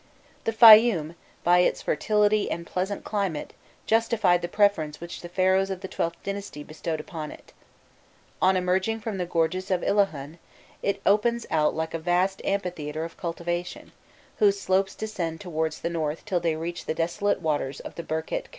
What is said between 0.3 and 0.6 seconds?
The